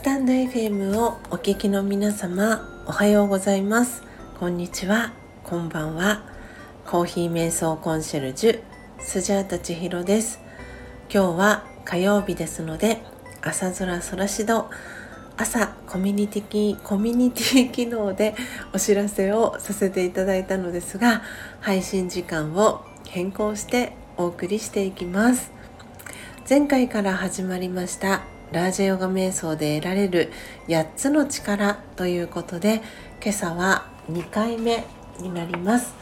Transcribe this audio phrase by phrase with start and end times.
[0.00, 4.02] スタンド FM をお聞きの皆様おはようございます。
[4.38, 5.12] こんにちは。
[5.44, 6.22] こんばんは。
[6.86, 8.60] コーヒー瞑想コンシェルジュ
[8.98, 10.40] スジャータ千尋です。
[11.12, 13.02] 今日は火曜日ですので
[13.42, 14.70] 朝空空しど
[15.36, 18.34] 朝コミュニティコミュニティ機能で
[18.72, 21.20] お知らせをさせていただいたのですが
[21.60, 25.52] 配信時間を変更してお送りしていきます。
[26.48, 30.32] 前回から始まりましたラージェヨガ瞑想で得られる
[30.68, 32.82] 8つの力ということで
[33.22, 34.84] 今朝は2回目
[35.20, 35.94] になります、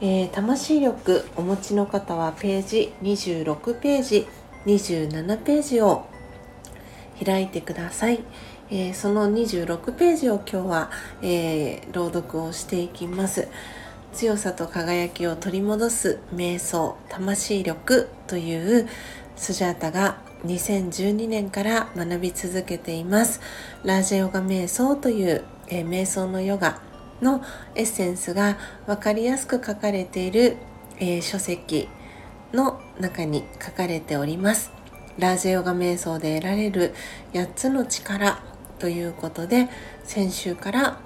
[0.00, 4.26] えー、魂力お持ちの方はページ26ページ
[4.66, 6.06] 27ページを
[7.24, 8.20] 開いてください、
[8.70, 10.90] えー、その26ページを今日は、
[11.22, 13.48] えー、朗読をしていきます。
[14.14, 18.88] 強さと輝きを取り戻す瞑想魂力という
[19.34, 23.40] スジャータが2012年から学び続けています。
[23.82, 26.80] ラージェヨガ瞑想という、えー、瞑想のヨガ
[27.22, 27.42] の
[27.74, 30.56] エッセンスが分かりやすく書かれている、
[30.98, 31.88] えー、書籍
[32.52, 34.72] の中に書かれております。
[35.18, 36.94] ラージェヨガ瞑想で得られる
[37.32, 38.42] 8つの力
[38.78, 39.68] ということで
[40.02, 40.98] 先週から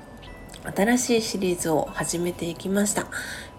[0.74, 3.06] 新しいシリーズを始めていきました、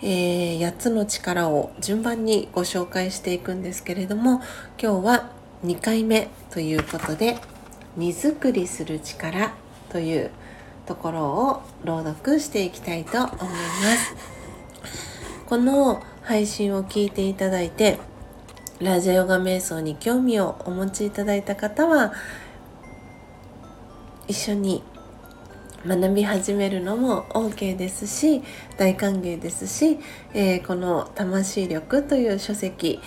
[0.02, 4.42] えー、8つの力を順番にご紹介していくんですけれども
[4.82, 7.38] 今日は2回目ということで
[7.98, 9.54] 荷造りする力
[9.90, 10.32] という
[10.86, 14.40] ところを朗読していきたいと思います。
[15.48, 17.98] この配信を聞いていただいて
[18.80, 22.14] ラジオヨガ瞑想に興味をお持ちいただいた方は
[24.28, 24.84] 一緒に
[25.86, 28.44] 学び始めるのも OK ですし
[28.78, 29.98] 大歓迎ですし、
[30.34, 33.00] えー、この「魂力」という書籍、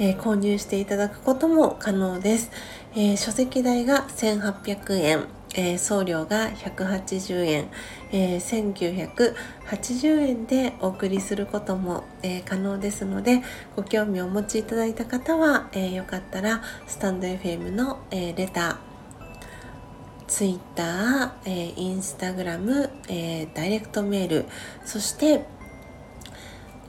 [0.00, 2.50] えー、購入していただくことも可能です、
[2.94, 5.24] えー、書籍代が1800円。
[5.54, 7.68] えー、送料が180円、
[8.12, 9.34] えー、
[9.64, 13.42] 1980円でお送りすることも、えー、可能ですので
[13.74, 18.76] ご興味をお持ちいただいた方は、えー、よかったらスタンド FM の、えレター
[20.28, 24.44] Twitter、えー、Instagram、え、ダイレクトメール
[24.84, 25.44] そして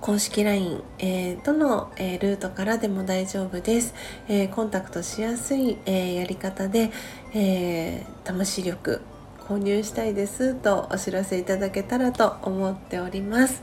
[0.01, 3.93] 公式 LINE、えー、どの、えー、ルートからでも大丈夫です、
[4.27, 6.91] えー、コンタクトしやすい、えやり方で、
[7.35, 9.01] え魂力
[9.47, 13.61] 購入したいですとお知らせいただけたらと思っております。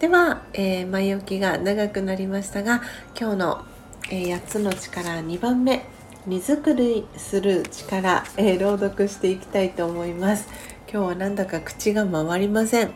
[0.00, 2.82] では、え前置きが長くなりましたが
[3.18, 3.64] 今日の、
[4.10, 5.86] え8つの力2番目
[6.26, 10.46] 荷造りする力、えー、朗読していきたいと思います。
[10.92, 12.92] 今日はなんだか口が回りません。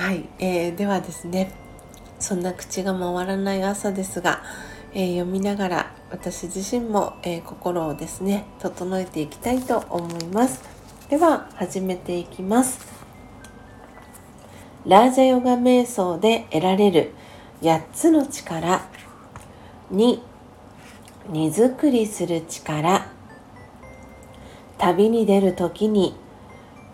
[0.00, 1.52] はい、えー、ではですね
[2.18, 4.42] そんな口が回らない朝ですが、
[4.94, 10.62] えー、読みながら私自身も、えー、心をですね整えていきたいと思います。
[11.10, 12.80] では始めていきます。
[14.86, 17.12] ラージャヨガ瞑想で得られる
[17.60, 18.88] 8つの力
[19.92, 20.18] 2
[21.28, 23.06] 荷造りする力
[24.78, 26.16] 旅に出る時に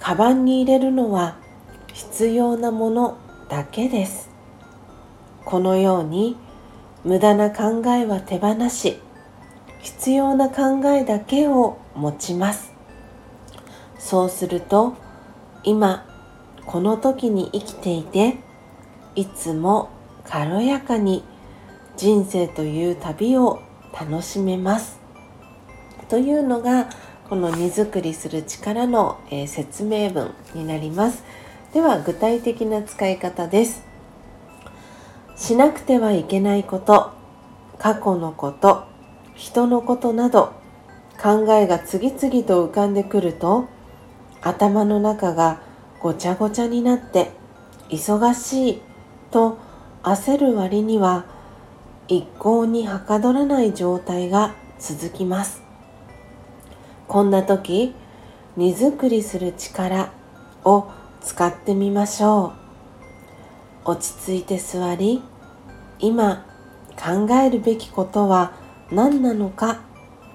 [0.00, 1.45] カバンに入れるのは
[1.96, 3.16] 必要なもの
[3.48, 4.28] だけです。
[5.46, 6.36] このように
[7.04, 8.98] 無駄な考えは手放し
[9.80, 12.74] 必要な考えだけを持ちます。
[13.98, 14.94] そうすると
[15.64, 16.06] 今
[16.66, 18.36] この時に生きていて
[19.14, 19.88] いつも
[20.28, 21.24] 軽やかに
[21.96, 23.62] 人生という旅を
[23.98, 25.00] 楽しめます。
[26.10, 26.90] というのが
[27.30, 31.24] この荷造りする力の、え、説明文になります。
[31.72, 33.84] では具体的な使い方です。
[35.37, 37.12] しなくてはいけないこと
[37.78, 38.84] 過去のこと
[39.34, 40.55] 人のことなど
[41.22, 43.69] 考えが次々と浮かんでくると
[44.41, 45.60] 頭の中が
[46.00, 47.32] ごちゃごちゃになって
[47.91, 48.82] 忙しい
[49.31, 49.59] と
[50.03, 51.26] 焦る割には
[52.08, 55.62] 一向にはかどらない状態が続きます。
[57.08, 57.94] こんな時
[58.56, 60.12] 荷造りする力
[60.64, 60.90] を
[61.26, 62.55] 使ってみましょ
[63.84, 63.90] う。
[63.90, 65.23] 落ち着いて座り
[65.99, 66.46] 今
[66.96, 68.52] 考えるべきことは
[68.93, 69.81] 何なのか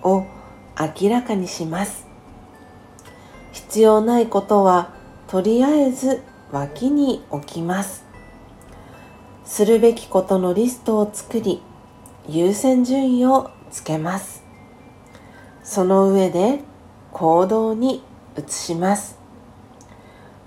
[0.04, 0.26] を
[1.02, 2.06] 明らかにします。
[3.54, 4.94] 必要ないことは
[5.28, 6.22] とりあえず
[6.52, 8.04] 脇に置きます。
[9.46, 11.62] するべきことのリストを作り
[12.28, 14.44] 優先順位をつけます。
[15.64, 16.60] その上で
[17.14, 18.04] 行動に
[18.38, 19.21] 移します。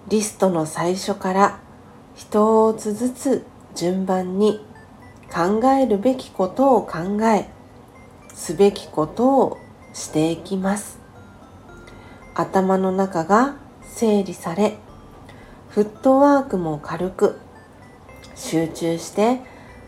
[0.09, 1.61] リストの最初から
[2.15, 4.61] 一つずつ順番に
[5.33, 7.49] 考えるべきことを考え
[8.35, 9.59] すべきことを
[9.93, 10.99] していきます。
[12.35, 14.77] 頭の中が整理され
[15.69, 17.39] フットワークも軽く
[18.35, 19.41] 集中して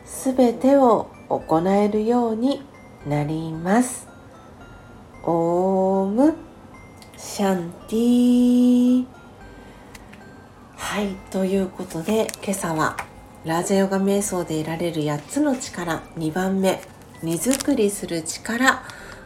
[0.04, 2.62] 全てを行えるように
[3.06, 4.08] なります。
[5.24, 6.34] オーム
[7.16, 9.15] シャンティ
[10.96, 12.96] はいということで今朝は
[13.44, 16.80] ラジャヨガ瞑想で得られる8つの力2番目
[17.22, 18.82] 荷造りする力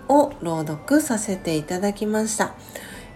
[0.08, 2.56] を朗読させていただきました、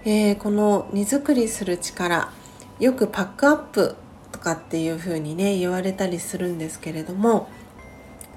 [0.05, 2.31] えー、この荷造りする力
[2.79, 3.97] よくパックアップ
[4.31, 7.49] とかっていう風にね言われたりするんですけれども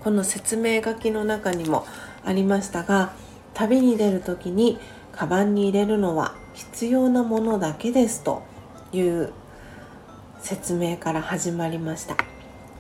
[0.04, 1.86] この説明書きの中にも
[2.26, 3.14] ありましたが
[3.54, 4.80] 旅に出る時に
[5.12, 8.42] カバンに入れるのは必要なものだけですと
[8.92, 9.32] いう
[10.42, 12.16] 説明から始まりました。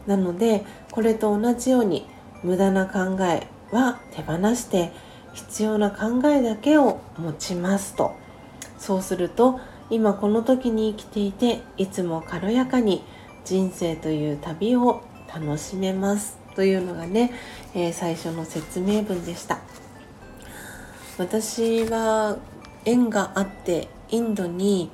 [0.06, 2.06] なのでこれと同じように
[2.44, 4.92] 無駄な考えは手放して
[5.33, 8.15] 必要な考えだけを持ちますと。
[8.77, 9.59] そうすると
[9.89, 13.04] 今この時に生きていていつも軽やかに
[13.45, 16.38] 人生という旅を楽しめます。
[16.57, 17.31] というのがね、
[17.75, 19.59] えー、最初の説明文でした。
[21.19, 22.38] 私は
[22.83, 24.89] 縁があってインドに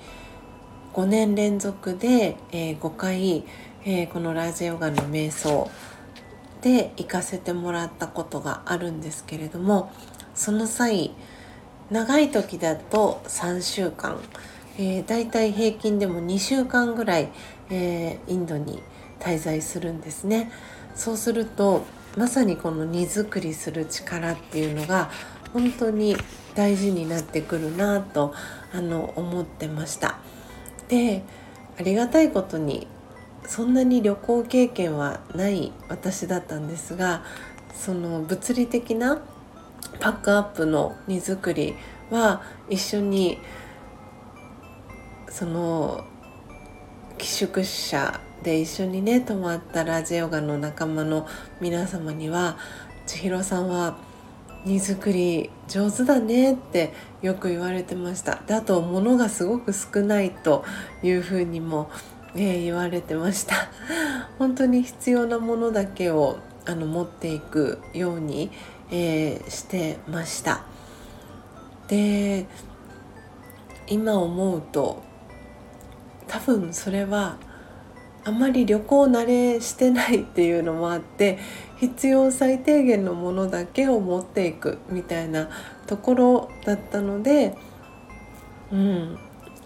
[0.93, 3.43] 5年連続で、えー、5回、
[3.83, 5.69] えー、このラージヨガの瞑想
[6.61, 9.91] で行かせてもらったことがあるんですけれども
[10.35, 11.11] その際
[11.89, 14.19] 長い時だと3週間、
[14.77, 17.29] えー、だいたい平均でも2週間ぐらい、
[17.69, 18.81] えー、インドに
[19.19, 20.51] 滞在するんですね。
[20.95, 21.85] そうすると
[22.17, 25.09] まさにこの荷造りする力っていうのが
[25.53, 26.15] 本当に
[26.55, 28.33] 大事になってくるなと
[28.73, 30.19] あの思ってました
[30.93, 31.23] で
[31.79, 32.87] ありがたいことに
[33.47, 37.23] そんなに旅行経験はない私だったんですが
[37.73, 39.21] その物理的な
[39.99, 41.75] パックアップの荷造り
[42.11, 43.39] は一緒に
[45.29, 46.05] その
[47.17, 51.27] 寄宿舎で一緒にね泊まったラジオガの仲間の
[51.59, 52.57] 皆様には
[53.07, 53.97] 千尋さんは
[54.65, 58.42] 荷造り上手だねってよく言われてました。
[58.48, 60.63] であと物がすごく少ないと
[61.01, 61.89] いうふうにも、
[62.36, 63.56] えー、言われてました。
[64.39, 68.51] 本当に必要なものだけをあの持っていくように、
[68.89, 70.63] えー、してました。
[71.88, 72.45] で
[73.88, 75.04] 今思うと
[76.27, 77.38] 多分それは
[78.25, 81.39] あまり旅行慣れしてないっていうのもあって
[81.77, 85.49] 必要最低限のものだけを持っていくみたいな
[85.87, 87.57] ところだったので、
[88.71, 89.19] うん、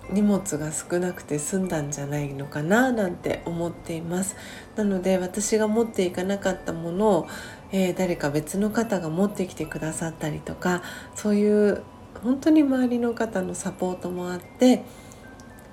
[0.10, 4.36] 荷物が少なくて済んだんじゃないのかななんて思っています。
[4.76, 7.28] なので私が持っていかなかったものを、
[7.72, 10.82] えー、誰か別の方が持ってきてくださったりとか
[11.14, 11.84] そういう
[12.24, 14.84] 本当に周りの方のサポートもあって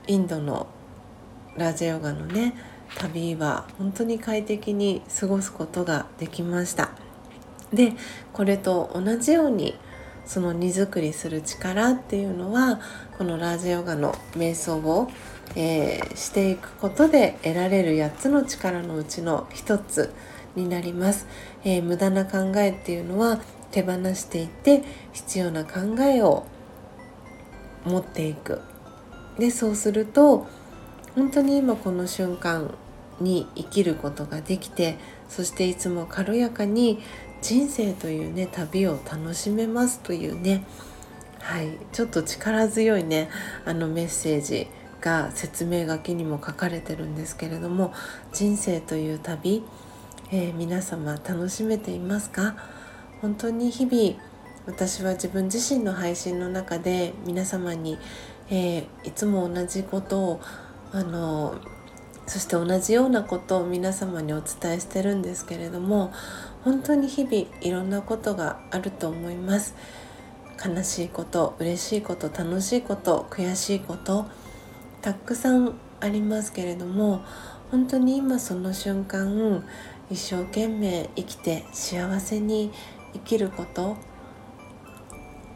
[0.07, 0.67] インドの
[1.57, 2.55] ラジャヨガのね
[2.97, 6.91] 旅は本当に快適に過ごすことができました。
[7.73, 7.93] で
[8.33, 9.75] これと同じように
[10.25, 12.81] その荷造りする力っていうのは
[13.19, 15.11] このラージヨガの瞑想を、
[15.55, 20.15] えー、していくことで得られる8つの力のうちの1つ
[20.57, 21.27] になります、
[21.65, 23.41] えー、無駄な考えっていうのは
[23.71, 26.47] 手放していって必要な考えを
[27.85, 28.63] 持っていく。
[29.39, 30.47] でそうすると
[31.17, 32.73] 本当に今この瞬間
[33.21, 34.97] に生きることができて
[35.29, 37.01] そしていつも軽やかに
[37.43, 40.65] 人生というね旅を楽しめますというね
[41.41, 43.29] はいちょっと力強いね
[43.65, 44.67] あのメッセージ
[45.01, 47.93] が説明書きにも書かれてるんですけれども
[48.33, 49.63] 人生という旅、
[50.33, 52.57] えー、皆様楽しめていますか？
[53.21, 54.19] 本当に日々
[54.67, 57.99] 私は自分自身の配信の中で皆様に、
[58.49, 60.41] えー、いつも同じことを
[60.93, 61.57] あの
[62.27, 66.13] そして同じようなことを皆様にお伝えしてるんですけれども
[66.63, 69.75] 本当に日々いろんなことがあると思います。
[70.65, 74.27] 悲しいこと嬉しいこと楽しいこと悔しいこと
[75.03, 77.23] たくさんありますけれども
[77.71, 79.63] 本当に今その瞬間
[80.11, 82.71] 一生懸命生きて幸せに
[83.15, 83.97] 生きること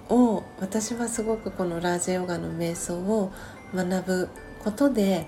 [0.08, 3.30] を私はすごくこのラージヨガの瞑想を
[3.74, 4.28] 学ぶ
[4.64, 5.26] ことで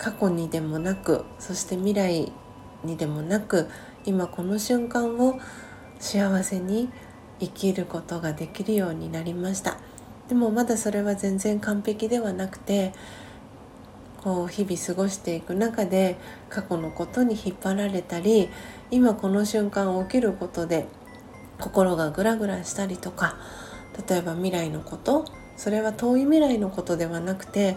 [0.00, 2.32] 過去にでもなくそして未来
[2.84, 3.68] にでもなく
[4.06, 5.38] 今この瞬間を
[5.98, 6.88] 幸せに
[7.38, 9.78] 生きることができるようになりました。
[10.28, 12.94] でもまだそれは全然完璧ではなくて
[14.22, 16.16] こう日々過ごしていく中で
[16.48, 18.48] 過去のことに引っ張られたり
[18.90, 20.86] 今この瞬間起きることで
[21.58, 23.36] 心がグラグラしたりとか
[24.08, 25.24] 例えば未来のこと
[25.56, 27.76] それは遠い未来のことではなくて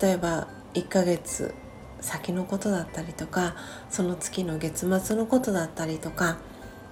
[0.00, 0.46] 例えば
[0.78, 1.54] 1ヶ月
[2.00, 3.56] 先のことだったりとか
[3.90, 6.38] その月の月末のことだったりとか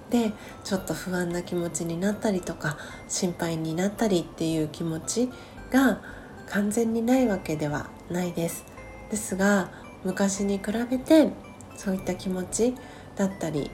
[0.09, 0.31] で
[0.63, 2.77] ちょっと不安な気持ちになったりとか
[3.07, 5.29] 心配になったりっていう気持ち
[5.71, 6.01] が
[6.47, 8.65] 完全にないわけではないです。
[9.09, 9.69] ですが
[10.03, 11.29] 昔に比べて
[11.75, 12.75] そういった気持ち
[13.15, 13.71] だったり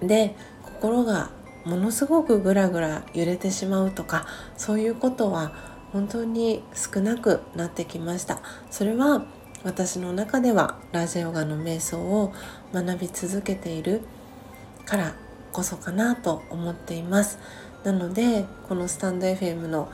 [0.00, 1.30] で心が
[1.64, 4.26] ものすごくぐらぐら揺れてしまうとか
[4.56, 8.40] そういうことは本当に少なくなってきました。
[8.70, 9.24] それは
[9.64, 12.32] 私の中ではラジオガの瞑想を
[12.72, 14.02] 学び続けている
[14.84, 15.14] から
[15.52, 17.38] こそかなと思っています。
[17.82, 19.90] なのでこのスタンド FM の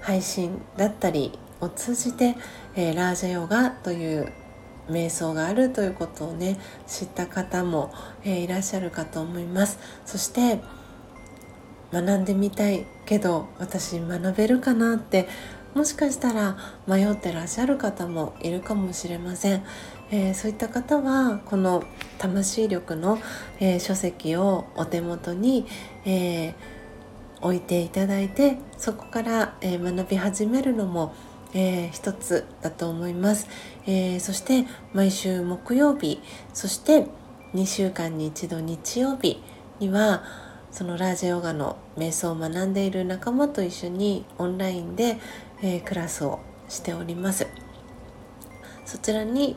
[0.00, 2.36] 配信だったりを通じて、
[2.74, 4.32] えー、ラージャヨガという
[4.88, 7.92] 瞑想があるということをね知った方も、
[8.24, 9.78] えー、いらっしゃるかと思います。
[10.04, 10.60] そして
[11.92, 15.28] 学んでみたいけど私学べるかなって
[15.74, 16.56] もしかしたら
[16.86, 19.64] 迷ってらっしゃる方もいるかもしれません、
[20.10, 21.82] えー、そういった方はこの
[22.18, 23.18] 魂力の、
[23.58, 25.66] えー、書籍をお手元に、
[26.04, 26.54] えー、
[27.40, 31.14] 置いていただいてそこから、え学び始めるのも
[31.54, 33.46] えー、一つだと思います、
[33.86, 36.20] えー、そして毎週木曜日
[36.54, 37.06] そして
[37.54, 39.42] 2週間に一度日曜日
[39.78, 40.24] には
[40.72, 45.18] そのラージヨガの瞑想を学んでいる仲間と一緒にオンラインで、
[45.62, 47.46] えー、クラスをしております。
[48.86, 49.56] そちらに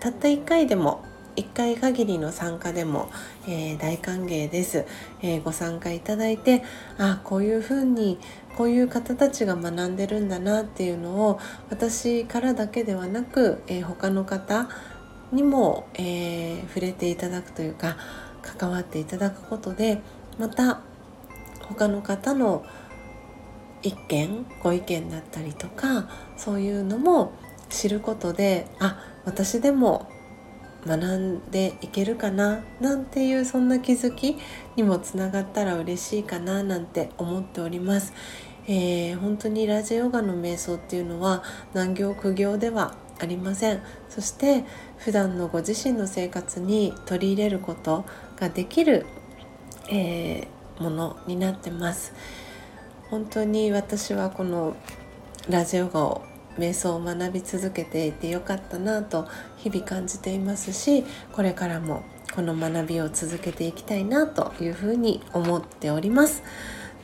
[0.00, 1.04] たった1回でも
[1.36, 3.10] 1回限りの参加でも、
[3.46, 4.84] えー、大歓迎です、
[5.22, 6.64] えー、ご参加いただいて
[6.98, 8.18] あこういうふうに
[8.56, 14.68] こういう方たちが学んでるんだなっていうのを私からだけではなく、えー、他の方
[15.30, 17.98] にも、え触れていただくというか
[18.40, 20.00] 関わっていただくことで
[20.38, 20.80] また
[21.62, 22.64] 他の方の
[23.82, 27.32] 意見ご意見だったりとかそういうのも
[27.68, 30.10] 知ることであ私でも
[30.86, 34.36] 学んでいけるかななんていうそんな気づき
[34.76, 38.12] にもつながったら嬉しいかななんて思っております。
[38.70, 41.42] えー、本当にラジオガの瞑想っていうのは
[41.72, 43.80] 難行苦行ではありません
[44.10, 44.62] そして
[44.98, 48.04] 普段のご自身の生活に取り入れること
[48.36, 49.06] ができる、
[49.90, 52.12] えー、ものになってます
[53.10, 54.76] 本当に私はこの
[55.48, 56.22] ラジオガを
[56.58, 59.26] 瞑想を学び続けていてよかったなと
[59.56, 62.02] 日々感じていますしこれからも
[62.34, 66.42] この学びを続けていきたいなというふうに思っております。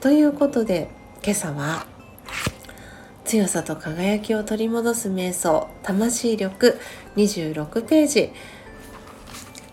[0.00, 0.90] ということで
[1.22, 1.86] 今朝は
[3.24, 6.78] 強さと輝きを取り戻す瞑想魂力
[7.16, 8.32] 26ページ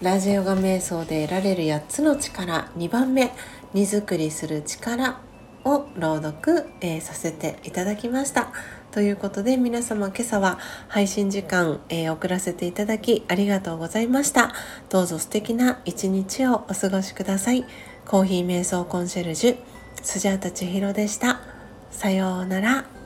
[0.01, 3.31] ラジオガ瞑想で得られる8つの力2番目
[3.72, 5.20] 荷造りする力
[5.63, 8.51] を朗読、えー、させていただきました。
[8.89, 14.53] ということで皆様今朝は配信時間、えー、遅らせていただきありがとうございました。
[14.89, 17.63] どうぞ素敵な一日をお過ごしください。
[18.08, 19.58] コーヒー瞑想コンシェルジュ
[20.01, 21.41] スジャータ千尋でした。
[21.91, 23.00] さようなら。